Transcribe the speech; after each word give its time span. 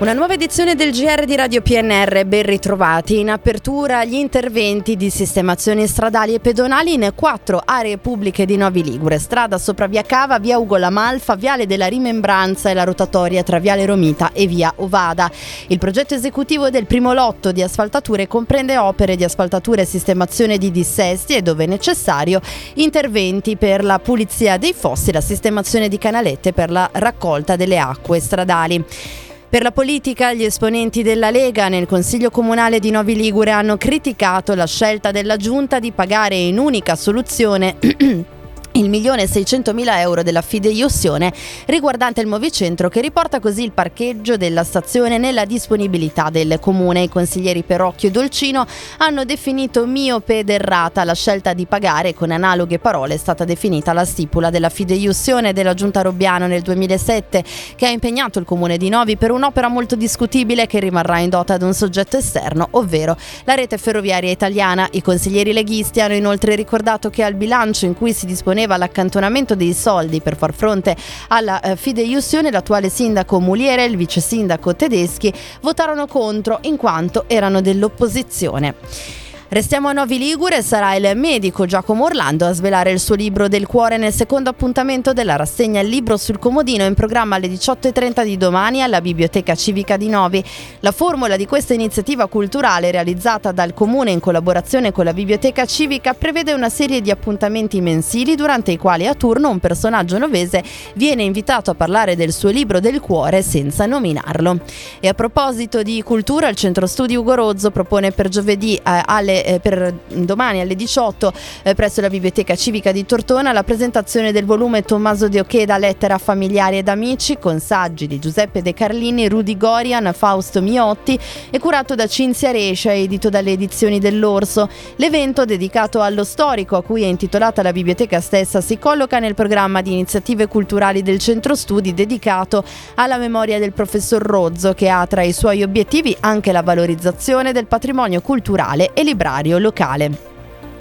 Una 0.00 0.12
nuova 0.12 0.34
edizione 0.34 0.76
del 0.76 0.92
GR 0.92 1.24
di 1.24 1.34
Radio 1.34 1.60
PNR, 1.60 2.24
ben 2.24 2.44
ritrovati. 2.44 3.18
In 3.18 3.30
apertura 3.30 4.04
gli 4.04 4.14
interventi 4.14 4.94
di 4.94 5.10
sistemazione 5.10 5.88
stradali 5.88 6.34
e 6.34 6.38
pedonali 6.38 6.92
in 6.92 7.10
quattro 7.16 7.60
aree 7.64 7.98
pubbliche 7.98 8.46
di 8.46 8.56
Novi 8.56 8.84
Ligure, 8.84 9.18
strada 9.18 9.58
sopra 9.58 9.88
via 9.88 10.02
Cava, 10.02 10.38
via 10.38 10.56
Ugo 10.56 10.76
La 10.76 10.90
Malfa, 10.90 11.34
viale 11.34 11.66
della 11.66 11.88
Rimembranza 11.88 12.70
e 12.70 12.74
la 12.74 12.84
rotatoria 12.84 13.42
tra 13.42 13.58
viale 13.58 13.86
Romita 13.86 14.30
e 14.32 14.46
via 14.46 14.72
Ovada. 14.76 15.28
Il 15.66 15.78
progetto 15.78 16.14
esecutivo 16.14 16.70
del 16.70 16.86
primo 16.86 17.12
lotto 17.12 17.50
di 17.50 17.64
asfaltature 17.64 18.28
comprende 18.28 18.78
opere 18.78 19.16
di 19.16 19.24
asfaltatura 19.24 19.82
e 19.82 19.84
sistemazione 19.84 20.58
di 20.58 20.70
dissesti 20.70 21.34
e, 21.34 21.42
dove 21.42 21.66
necessario, 21.66 22.40
interventi 22.74 23.56
per 23.56 23.82
la 23.82 23.98
pulizia 23.98 24.58
dei 24.58 24.74
fossi 24.74 25.10
la 25.10 25.20
sistemazione 25.20 25.88
di 25.88 25.98
canalette 25.98 26.52
per 26.52 26.70
la 26.70 26.88
raccolta 26.92 27.56
delle 27.56 27.78
acque 27.78 28.20
stradali. 28.20 29.26
Per 29.50 29.62
la 29.62 29.72
politica, 29.72 30.34
gli 30.34 30.44
esponenti 30.44 31.02
della 31.02 31.30
Lega 31.30 31.68
nel 31.68 31.86
Consiglio 31.86 32.28
Comunale 32.28 32.80
di 32.80 32.90
Novi 32.90 33.16
Ligure 33.16 33.50
hanno 33.50 33.78
criticato 33.78 34.54
la 34.54 34.66
scelta 34.66 35.10
della 35.10 35.38
Giunta 35.38 35.78
di 35.78 35.90
pagare 35.90 36.34
in 36.36 36.58
unica 36.58 36.94
soluzione 36.94 37.76
il 38.72 38.88
milione 38.88 39.22
e 39.22 39.26
600 39.26 39.72
mila 39.74 40.00
euro 40.00 40.22
della 40.22 40.42
fideiussione 40.42 41.32
riguardante 41.66 42.20
il 42.20 42.26
Movicentro 42.26 42.88
che 42.88 43.00
riporta 43.00 43.40
così 43.40 43.64
il 43.64 43.72
parcheggio 43.72 44.36
della 44.36 44.62
stazione 44.62 45.18
nella 45.18 45.44
disponibilità 45.44 46.28
del 46.30 46.58
comune. 46.60 47.02
I 47.02 47.08
consiglieri 47.08 47.62
Perocchio 47.62 48.08
e 48.08 48.12
Dolcino 48.12 48.66
hanno 48.98 49.24
definito 49.24 49.86
miope 49.86 50.40
ed 50.40 50.50
errata 50.50 51.04
la 51.04 51.14
scelta 51.14 51.54
di 51.54 51.66
pagare 51.66 52.14
con 52.14 52.30
analoghe 52.30 52.78
parole 52.78 53.14
è 53.14 53.16
stata 53.16 53.44
definita 53.44 53.92
la 53.92 54.04
stipula 54.04 54.50
della 54.50 54.68
fideiussione 54.68 55.52
della 55.52 55.74
Giunta 55.74 56.02
Robbiano 56.02 56.46
nel 56.46 56.62
2007 56.62 57.44
che 57.74 57.86
ha 57.86 57.90
impegnato 57.90 58.38
il 58.38 58.44
comune 58.44 58.76
di 58.76 58.88
Novi 58.88 59.16
per 59.16 59.30
un'opera 59.30 59.68
molto 59.68 59.96
discutibile 59.96 60.66
che 60.66 60.78
rimarrà 60.78 61.18
in 61.18 61.30
dota 61.30 61.54
ad 61.54 61.62
un 61.62 61.74
soggetto 61.74 62.16
esterno, 62.16 62.68
ovvero 62.72 63.16
la 63.44 63.54
rete 63.54 63.78
ferroviaria 63.78 64.30
italiana. 64.30 64.88
I 64.92 65.02
consiglieri 65.02 65.52
leghisti 65.52 66.00
hanno 66.00 66.14
inoltre 66.14 66.54
ricordato 66.54 67.10
che 67.10 67.22
al 67.22 67.34
bilancio 67.34 67.86
in 67.86 67.94
cui 67.94 68.12
si 68.12 68.26
disponeva 68.26 68.57
chiedeva 68.58 68.76
l'accantonamento 68.76 69.54
dei 69.54 69.72
soldi 69.72 70.20
per 70.20 70.36
far 70.36 70.52
fronte 70.52 70.96
alla 71.28 71.60
eh, 71.60 71.76
fideiussione, 71.76 72.50
l'attuale 72.50 72.88
sindaco 72.88 73.38
Muliere 73.38 73.84
e 73.84 73.86
il 73.86 73.96
vice 73.96 74.20
sindaco 74.20 74.74
Tedeschi 74.74 75.32
votarono 75.60 76.08
contro 76.08 76.58
in 76.62 76.76
quanto 76.76 77.24
erano 77.28 77.60
dell'opposizione. 77.60 79.27
Restiamo 79.50 79.88
a 79.88 79.92
Novi 79.94 80.18
Ligure, 80.18 80.60
sarà 80.62 80.94
il 80.94 81.10
medico 81.16 81.64
Giacomo 81.64 82.04
Orlando 82.04 82.44
a 82.44 82.52
svelare 82.52 82.90
il 82.90 83.00
suo 83.00 83.14
libro 83.14 83.48
del 83.48 83.66
cuore 83.66 83.96
nel 83.96 84.12
secondo 84.12 84.50
appuntamento 84.50 85.14
della 85.14 85.36
rassegna 85.36 85.80
Il 85.80 85.88
libro 85.88 86.18
sul 86.18 86.38
comodino 86.38 86.84
in 86.84 86.92
programma 86.92 87.36
alle 87.36 87.48
18.30 87.48 88.24
di 88.24 88.36
domani 88.36 88.82
alla 88.82 89.00
Biblioteca 89.00 89.54
Civica 89.54 89.96
di 89.96 90.10
Novi. 90.10 90.44
La 90.80 90.92
formula 90.92 91.38
di 91.38 91.46
questa 91.46 91.72
iniziativa 91.72 92.26
culturale 92.26 92.90
realizzata 92.90 93.50
dal 93.50 93.72
Comune 93.72 94.10
in 94.10 94.20
collaborazione 94.20 94.92
con 94.92 95.06
la 95.06 95.14
Biblioteca 95.14 95.64
Civica 95.64 96.12
prevede 96.12 96.52
una 96.52 96.68
serie 96.68 97.00
di 97.00 97.10
appuntamenti 97.10 97.80
mensili 97.80 98.34
durante 98.34 98.72
i 98.72 98.76
quali 98.76 99.06
a 99.06 99.14
turno 99.14 99.48
un 99.48 99.60
personaggio 99.60 100.18
novese 100.18 100.62
viene 100.92 101.22
invitato 101.22 101.70
a 101.70 101.74
parlare 101.74 102.16
del 102.16 102.34
suo 102.34 102.50
libro 102.50 102.80
del 102.80 103.00
cuore 103.00 103.40
senza 103.40 103.86
nominarlo. 103.86 104.58
E 105.00 105.08
a 105.08 105.14
proposito 105.14 105.82
di 105.82 106.02
cultura, 106.02 106.48
il 106.48 106.56
Centro 106.56 106.86
Studi 106.86 107.16
Ugo 107.16 107.32
Rozzo 107.32 107.70
propone 107.70 108.10
per 108.10 108.28
giovedì 108.28 108.74
eh, 108.74 109.02
eh, 109.44 109.60
per 109.60 109.94
domani 110.08 110.60
alle 110.60 110.74
18 110.74 111.32
eh, 111.62 111.74
presso 111.74 112.00
la 112.00 112.08
Biblioteca 112.08 112.54
Civica 112.56 112.92
di 112.92 113.06
Tortona 113.06 113.52
la 113.52 113.62
presentazione 113.62 114.32
del 114.32 114.44
volume 114.44 114.82
Tommaso 114.82 115.28
De 115.28 115.40
Ocheda 115.40 115.78
Lettera 115.78 116.14
a 116.14 116.18
familiari 116.18 116.78
ed 116.78 116.88
amici 116.88 117.38
con 117.38 117.60
saggi 117.60 118.06
di 118.06 118.18
Giuseppe 118.18 118.62
De 118.62 118.74
Carlini, 118.74 119.28
Rudy 119.28 119.56
Gorian, 119.56 120.12
Fausto 120.14 120.60
Miotti 120.60 121.18
e 121.50 121.58
curato 121.58 121.94
da 121.94 122.06
Cinzia 122.06 122.50
Rescia 122.50 122.92
edito 122.92 123.28
dalle 123.28 123.52
edizioni 123.52 123.98
dell'Orso. 123.98 124.68
L'evento 124.96 125.44
dedicato 125.44 126.00
allo 126.00 126.24
storico 126.24 126.76
a 126.76 126.82
cui 126.82 127.02
è 127.02 127.06
intitolata 127.06 127.62
la 127.62 127.72
biblioteca 127.72 128.20
stessa 128.20 128.60
si 128.60 128.78
colloca 128.78 129.18
nel 129.18 129.34
programma 129.34 129.82
di 129.82 129.92
iniziative 129.92 130.48
culturali 130.48 131.02
del 131.02 131.18
Centro 131.18 131.54
Studi 131.54 131.94
dedicato 131.94 132.64
alla 132.94 133.18
memoria 133.18 133.58
del 133.58 133.72
professor 133.72 134.20
Rozzo 134.22 134.74
che 134.74 134.88
ha 134.88 135.06
tra 135.06 135.22
i 135.22 135.32
suoi 135.32 135.62
obiettivi 135.62 136.16
anche 136.20 136.52
la 136.52 136.62
valorizzazione 136.62 137.52
del 137.52 137.66
patrimonio 137.66 138.20
culturale 138.20 138.90
e 138.94 139.02
librario 139.02 139.27
librario 139.28 139.58
locale. 139.58 140.27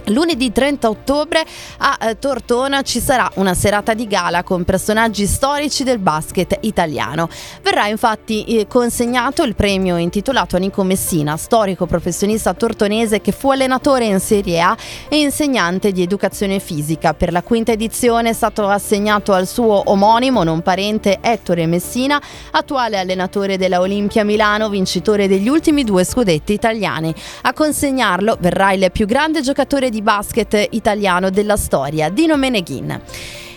Lunedì 0.08 0.54
30 0.54 0.88
ottobre 0.88 1.46
a 1.80 1.98
eh, 2.02 2.18
Tortona 2.18 2.82
ci 2.82 3.02
sarà 3.02 3.30
una 3.36 3.54
serata 3.54 3.94
di 3.94 4.08
gala 4.08 4.42
con 4.42 4.64
personaggi 4.64 5.26
storici 5.26 5.84
del 5.84 6.00
basket 6.00 6.60
italiano. 6.62 7.28
Verrà 7.62 7.88
infatti 7.88 8.46
eh, 8.46 8.68
consegnato 8.68 9.44
il 9.44 9.56
premio 9.56 9.98
intitolato 9.98 10.56
a 10.56 10.60
Nico 10.60 10.84
Messina, 10.84 11.36
storico 11.36 11.86
professionista 11.88 12.54
tortonese 12.54 13.20
che 13.20 13.34
fu 13.34 13.52
allenatore 13.52 14.06
in 14.06 14.22
Serie 14.22 14.62
A 14.62 14.78
e 15.10 15.20
insegnante 15.20 15.92
di 15.92 16.02
educazione 16.02 16.60
fisica. 16.60 17.14
Per 17.14 17.34
la 17.34 17.44
quinta 17.44 17.74
edizione 17.74 18.30
è 18.30 18.34
stato 18.34 18.66
assegnato 18.68 19.34
al 19.34 19.46
suo 19.46 19.90
omonimo, 19.92 20.44
non 20.44 20.62
parente, 20.62 21.18
Ettore 21.20 21.66
Messina, 21.66 22.22
attuale 22.52 22.98
allenatore 22.98 23.58
della 23.58 23.82
Olimpia 23.82 24.24
Milano, 24.24 24.70
vincitore 24.70 25.28
degli 25.28 25.50
ultimi 25.50 25.84
due 25.84 26.06
scudetti 26.06 26.54
italiani. 26.54 27.14
A 27.42 27.52
consegnarlo 27.52 28.38
verrà 28.40 28.72
il 28.72 28.90
più 28.92 29.06
grande 29.06 29.42
giocatore 29.42 29.90
di 29.90 29.96
di 29.98 30.02
basket 30.04 30.68
italiano 30.72 31.32
della 31.32 31.58
storia, 31.58 32.10
Dino 32.10 32.38
Meneghin. 32.38 33.02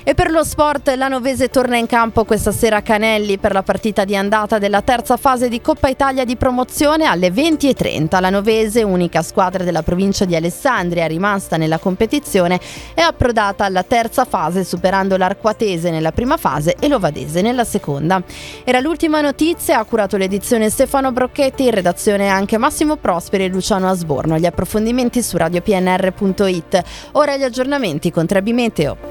E 0.03 0.15
per 0.15 0.31
lo 0.31 0.43
sport 0.45 0.95
la 0.97 1.09
Novese 1.09 1.49
torna 1.49 1.77
in 1.77 1.87
campo 1.87 2.25
questa 2.25 2.53
sera 2.53 2.77
a 2.77 2.83
Canelli 2.83 3.37
per 3.37 3.53
la 3.53 3.63
partita 3.63 4.05
di 4.05 4.17
andata 4.17 4.59
della 4.59 4.81
terza 4.81 5.19
fase 5.19 5.51
di 5.51 5.61
Coppa 5.61 5.89
Italia 5.89 6.25
di 6.25 6.37
promozione 6.37 7.05
alle 7.05 7.29
20.30. 7.29 8.19
La 8.19 8.31
Novese, 8.31 8.83
unica 8.83 9.21
squadra 9.21 9.63
della 9.63 9.83
provincia 9.83 10.25
di 10.25 10.35
Alessandria 10.35 11.07
rimasta 11.07 11.59
nella 11.59 11.79
competizione, 11.79 12.59
è 12.95 13.03
approdata 13.03 13.67
alla 13.67 13.83
terza 13.83 14.25
fase 14.25 14.65
superando 14.65 15.19
l'Arquatese 15.19 15.91
nella 15.91 16.13
prima 16.13 16.39
fase 16.39 16.77
e 16.81 16.89
l'Ovadese 16.89 17.43
nella 17.43 17.65
seconda. 17.65 18.23
Era 18.65 18.81
l'ultima 18.81 19.21
notizia, 19.21 19.79
ha 19.79 19.85
curato 19.85 20.17
l'edizione 20.17 20.71
Stefano 20.71 21.13
Brocchetti, 21.13 21.65
in 21.65 21.73
redazione 21.73 22.29
anche 22.29 22.57
Massimo 22.57 22.97
Prosperi 22.97 23.45
e 23.45 23.49
Luciano 23.49 23.91
Asborno. 23.91 24.39
Gli 24.39 24.47
approfondimenti 24.47 25.23
su 25.23 25.37
radiopnr.it. 25.37 26.83
Ora 27.13 27.37
gli 27.37 27.43
aggiornamenti 27.43 28.11
con 28.11 28.27
Trebi 28.27 28.55
Meteo. 28.55 29.10